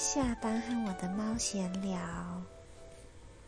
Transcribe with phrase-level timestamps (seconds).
[0.00, 2.00] 下班和我的猫闲聊。